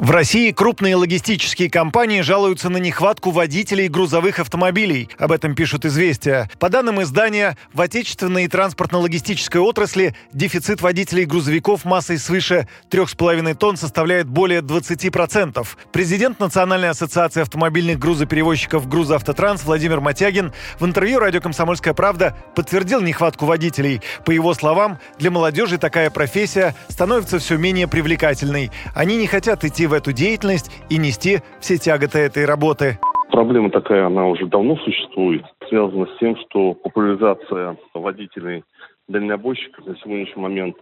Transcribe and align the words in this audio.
В 0.00 0.12
России 0.12 0.50
крупные 0.50 0.96
логистические 0.96 1.68
компании 1.68 2.22
жалуются 2.22 2.70
на 2.70 2.78
нехватку 2.78 3.32
водителей 3.32 3.86
грузовых 3.88 4.38
автомобилей. 4.38 5.10
Об 5.18 5.30
этом 5.30 5.54
пишут 5.54 5.84
«Известия». 5.84 6.48
По 6.58 6.70
данным 6.70 7.02
издания, 7.02 7.58
в 7.74 7.82
отечественной 7.82 8.46
транспортно-логистической 8.48 9.60
отрасли 9.60 10.16
дефицит 10.32 10.80
водителей 10.80 11.26
грузовиков 11.26 11.84
массой 11.84 12.16
свыше 12.16 12.66
3,5 12.90 13.54
тонн 13.56 13.76
составляет 13.76 14.26
более 14.26 14.62
20%. 14.62 15.68
Президент 15.92 16.40
Национальной 16.40 16.88
ассоциации 16.88 17.42
автомобильных 17.42 17.98
грузоперевозчиков 17.98 18.88
«Грузоавтотранс» 18.88 19.64
Владимир 19.64 20.00
Матягин 20.00 20.54
в 20.78 20.86
интервью 20.86 21.18
«Радио 21.18 21.42
Комсомольская 21.42 21.92
правда» 21.92 22.34
подтвердил 22.56 23.02
нехватку 23.02 23.44
водителей. 23.44 24.00
По 24.24 24.30
его 24.30 24.54
словам, 24.54 24.98
для 25.18 25.30
молодежи 25.30 25.76
такая 25.76 26.08
профессия 26.08 26.74
становится 26.88 27.38
все 27.38 27.58
менее 27.58 27.86
привлекательной. 27.86 28.70
Они 28.94 29.18
не 29.18 29.26
хотят 29.26 29.62
идти 29.62 29.89
в 29.90 29.92
эту 29.92 30.12
деятельность 30.12 30.70
и 30.88 30.96
нести 30.96 31.40
все 31.60 31.76
тяготы 31.76 32.20
этой 32.20 32.46
работы. 32.46 32.98
Проблема 33.30 33.70
такая, 33.70 34.06
она 34.06 34.26
уже 34.26 34.46
давно 34.46 34.76
существует, 34.76 35.44
связана 35.68 36.06
с 36.06 36.18
тем, 36.18 36.36
что 36.36 36.74
популяризация 36.74 37.76
водителей 37.94 38.64
дальнобойщиков 39.08 39.86
на 39.86 39.96
сегодняшний 39.96 40.42
момент 40.42 40.76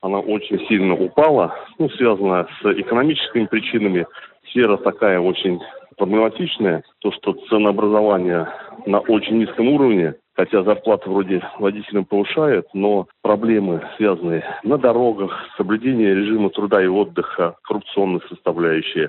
она 0.00 0.18
очень 0.18 0.58
сильно 0.68 0.94
упала, 0.94 1.54
ну, 1.78 1.88
связана 1.90 2.46
с 2.60 2.72
экономическими 2.72 3.46
причинами. 3.46 4.06
Сфера 4.50 4.76
такая 4.76 5.18
очень 5.18 5.60
проблематичная, 5.96 6.82
то, 6.98 7.10
что 7.12 7.32
ценообразование 7.48 8.48
на 8.84 8.98
очень 9.00 9.38
низком 9.38 9.68
уровне, 9.68 10.14
хотя 10.36 10.62
зарплата 10.62 11.08
вроде 11.08 11.42
водителям 11.58 12.04
повышает, 12.04 12.66
но 12.74 13.06
проблемы, 13.22 13.82
связанные 13.96 14.44
на 14.62 14.78
дорогах, 14.78 15.32
соблюдение 15.56 16.14
режима 16.14 16.50
труда 16.50 16.82
и 16.82 16.86
отдыха, 16.86 17.56
коррупционные 17.62 18.20
составляющие, 18.28 19.08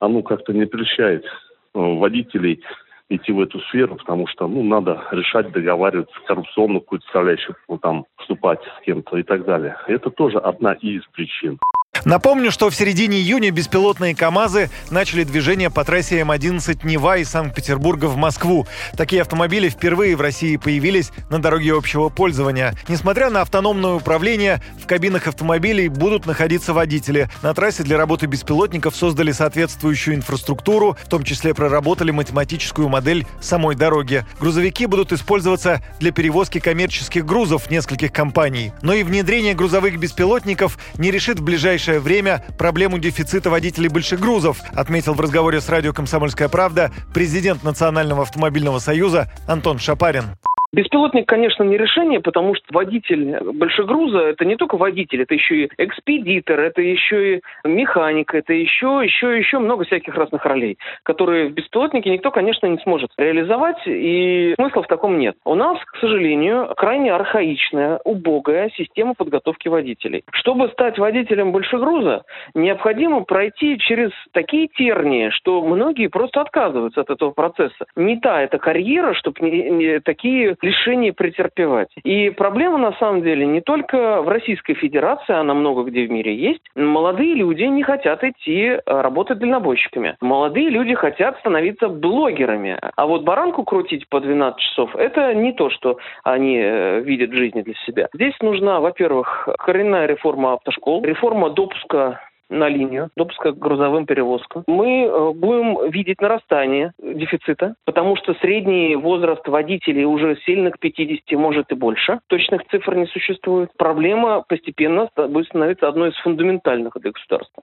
оно 0.00 0.22
как-то 0.22 0.52
не 0.52 0.66
прельщает 0.66 1.24
э, 1.24 1.28
водителей 1.74 2.62
идти 3.08 3.32
в 3.32 3.40
эту 3.40 3.60
сферу, 3.60 3.96
потому 3.96 4.26
что, 4.26 4.48
ну, 4.48 4.62
надо 4.62 5.04
решать, 5.12 5.52
договариваться, 5.52 6.14
коррупционную 6.26 6.80
какую-то 6.80 7.04
составляющую, 7.06 7.56
ну, 7.68 7.78
там, 7.78 8.04
вступать 8.18 8.60
с 8.62 8.84
кем-то 8.84 9.16
и 9.16 9.22
так 9.22 9.44
далее. 9.44 9.76
Это 9.86 10.10
тоже 10.10 10.38
одна 10.38 10.72
из 10.72 11.04
причин. 11.12 11.58
Напомню, 12.04 12.50
что 12.50 12.70
в 12.70 12.74
середине 12.74 13.18
июня 13.18 13.50
беспилотные 13.50 14.14
КАМАЗы 14.14 14.70
начали 14.90 15.24
движение 15.24 15.70
по 15.70 15.84
трассе 15.84 16.20
М11 16.20 16.86
Нева 16.86 17.18
из 17.18 17.28
Санкт-Петербурга 17.28 18.06
в 18.06 18.16
Москву. 18.16 18.66
Такие 18.96 19.22
автомобили 19.22 19.68
впервые 19.68 20.16
в 20.16 20.20
России 20.20 20.56
появились 20.56 21.10
на 21.30 21.40
дороге 21.40 21.74
общего 21.74 22.08
пользования. 22.08 22.74
Несмотря 22.88 23.30
на 23.30 23.42
автономное 23.42 23.92
управление, 23.92 24.62
в 24.82 24.86
кабинах 24.86 25.26
автомобилей 25.26 25.88
будут 25.88 26.26
находиться 26.26 26.72
водители. 26.72 27.28
На 27.42 27.54
трассе 27.54 27.82
для 27.82 27.96
работы 27.96 28.26
беспилотников 28.26 28.94
создали 28.96 29.32
соответствующую 29.32 30.16
инфраструктуру, 30.16 30.96
в 31.02 31.08
том 31.08 31.24
числе 31.24 31.54
проработали 31.54 32.10
математическую 32.10 32.88
модель 32.88 33.26
самой 33.40 33.76
дороги. 33.76 34.24
Грузовики 34.40 34.86
будут 34.86 35.12
использоваться 35.12 35.82
для 36.00 36.12
перевозки 36.12 36.60
коммерческих 36.60 37.24
грузов 37.24 37.70
нескольких 37.70 38.12
компаний. 38.12 38.72
Но 38.82 38.92
и 38.92 39.02
внедрение 39.02 39.54
грузовых 39.54 39.98
беспилотников 39.98 40.78
не 40.98 41.10
решит 41.10 41.40
в 41.40 41.44
ближайшее 41.44 41.85
ближайшее 41.86 42.00
время 42.00 42.44
проблему 42.58 42.98
дефицита 42.98 43.48
водителей 43.48 43.88
больших 43.88 44.18
грузов, 44.18 44.60
отметил 44.74 45.14
в 45.14 45.20
разговоре 45.20 45.60
с 45.60 45.68
радио 45.68 45.92
«Комсомольская 45.92 46.48
правда» 46.48 46.90
президент 47.14 47.62
Национального 47.62 48.22
автомобильного 48.22 48.80
союза 48.80 49.30
Антон 49.46 49.78
Шапарин. 49.78 50.36
Беспилотник, 50.76 51.26
конечно, 51.26 51.62
не 51.62 51.78
решение, 51.78 52.20
потому 52.20 52.54
что 52.54 52.66
водитель 52.70 53.38
большегруза– 53.54 54.18
это 54.28 54.44
не 54.44 54.56
только 54.56 54.76
водитель, 54.76 55.22
это 55.22 55.32
еще 55.32 55.64
и 55.64 55.68
экспедитор, 55.78 56.60
это 56.60 56.82
еще 56.82 57.36
и 57.36 57.40
механик, 57.64 58.34
это 58.34 58.52
еще, 58.52 59.00
еще, 59.02 59.38
еще 59.38 59.58
много 59.58 59.86
всяких 59.86 60.14
разных 60.14 60.44
ролей, 60.44 60.76
которые 61.02 61.48
в 61.48 61.52
беспилотнике 61.52 62.10
никто, 62.10 62.30
конечно, 62.30 62.66
не 62.66 62.76
сможет 62.80 63.10
реализовать, 63.16 63.78
и 63.86 64.52
смысла 64.56 64.82
в 64.82 64.86
таком 64.86 65.18
нет. 65.18 65.36
У 65.46 65.54
нас, 65.54 65.78
к 65.82 65.96
сожалению, 65.96 66.74
крайне 66.76 67.10
архаичная, 67.10 67.98
убогая 68.04 68.70
система 68.76 69.14
подготовки 69.14 69.68
водителей. 69.68 70.24
Чтобы 70.30 70.68
стать 70.68 70.98
водителем 70.98 71.52
большегруза, 71.52 72.24
необходимо 72.52 73.22
пройти 73.22 73.78
через 73.78 74.10
такие 74.32 74.68
тернии, 74.68 75.30
что 75.30 75.62
многие 75.62 76.08
просто 76.08 76.42
отказываются 76.42 77.00
от 77.00 77.08
этого 77.08 77.30
процесса. 77.30 77.86
Не 77.96 78.20
та 78.20 78.42
эта 78.42 78.58
карьера, 78.58 79.14
чтобы 79.14 79.40
не, 79.40 79.70
не, 79.70 80.00
такие 80.00 80.54
лишений 80.66 81.12
претерпевать. 81.12 81.90
И 82.02 82.30
проблема 82.30 82.78
на 82.78 82.92
самом 82.98 83.22
деле 83.22 83.46
не 83.46 83.60
только 83.60 84.22
в 84.22 84.28
Российской 84.28 84.74
Федерации, 84.74 85.34
она 85.34 85.54
много 85.54 85.84
где 85.84 86.06
в 86.06 86.10
мире 86.10 86.34
есть. 86.34 86.62
Молодые 86.74 87.34
люди 87.34 87.62
не 87.62 87.82
хотят 87.82 88.24
идти 88.24 88.62
э, 88.64 88.80
работать 88.86 89.38
дальнобойщиками. 89.38 90.16
Молодые 90.20 90.68
люди 90.70 90.94
хотят 90.94 91.38
становиться 91.38 91.88
блогерами. 91.88 92.78
А 92.96 93.06
вот 93.06 93.22
баранку 93.22 93.62
крутить 93.64 94.08
по 94.08 94.20
12 94.20 94.60
часов– 94.60 94.94
это 94.96 95.34
не 95.34 95.52
то, 95.52 95.70
что 95.70 95.98
они 96.24 96.58
э, 96.58 97.00
видят 97.00 97.30
в 97.30 97.36
жизни 97.36 97.62
для 97.62 97.74
себя. 97.86 98.08
Здесь 98.12 98.34
нужна, 98.40 98.80
во-первых, 98.80 99.48
коренная 99.58 100.06
реформа 100.06 100.54
автошкол, 100.54 101.04
реформа 101.04 101.50
допуска 101.50 102.20
на 102.48 102.68
линию 102.68 103.10
допуска 103.16 103.52
к 103.52 103.58
грузовым 103.58 104.06
перевозкам. 104.06 104.64
Мы 104.66 105.04
э, 105.04 105.32
будем 105.32 105.90
видеть 105.90 106.20
нарастание 106.20 106.92
дефицита, 106.98 107.74
потому 107.84 108.16
что 108.16 108.34
средний 108.34 108.96
возраст 108.96 109.46
водителей 109.48 110.04
уже 110.04 110.36
сильно 110.44 110.70
к 110.70 110.78
50, 110.78 111.38
может 111.38 111.72
и 111.72 111.74
больше. 111.74 112.20
Точных 112.28 112.66
цифр 112.68 112.94
не 112.94 113.06
существует. 113.06 113.70
Проблема 113.76 114.42
постепенно 114.48 115.08
будет 115.16 115.46
становиться 115.46 115.88
одной 115.88 116.10
из 116.10 116.16
фундаментальных 116.16 116.92
для 117.00 117.10
государства. 117.10 117.62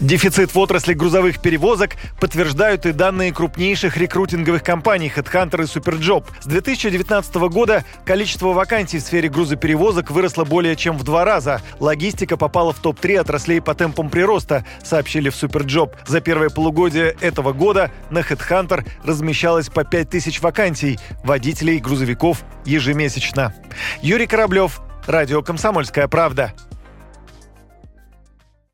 Дефицит 0.00 0.54
в 0.54 0.58
отрасли 0.58 0.94
грузовых 0.94 1.40
перевозок 1.40 1.92
подтверждают 2.20 2.86
и 2.86 2.92
данные 2.92 3.32
крупнейших 3.32 3.96
рекрутинговых 3.96 4.62
компаний 4.62 5.12
HeadHunter 5.14 5.62
и 5.62 5.66
Superjob. 5.66 6.24
С 6.40 6.46
2019 6.46 7.34
года 7.50 7.84
количество 8.04 8.48
вакансий 8.48 8.98
в 8.98 9.02
сфере 9.02 9.28
грузоперевозок 9.28 10.10
выросло 10.10 10.44
более 10.44 10.76
чем 10.76 10.98
в 10.98 11.04
два 11.04 11.24
раза. 11.24 11.62
Логистика 11.80 12.36
попала 12.36 12.72
в 12.72 12.78
топ-3 12.78 13.18
отраслей 13.18 13.60
по 13.60 13.74
темпам 13.74 14.10
прироста, 14.10 14.64
сообщили 14.82 15.30
в 15.30 15.34
Superjob. 15.34 15.92
За 16.06 16.20
первое 16.20 16.50
полугодие 16.50 17.16
этого 17.20 17.52
года 17.52 17.90
на 18.10 18.18
HeadHunter 18.18 18.86
размещалось 19.04 19.68
по 19.68 19.84
5000 19.84 20.40
вакансий 20.40 20.98
водителей 21.24 21.78
грузовиков 21.78 22.42
ежемесячно. 22.64 23.54
Юрий 24.02 24.26
Кораблев, 24.26 24.80
Радио 25.06 25.40
«Комсомольская 25.40 26.08
правда». 26.08 26.52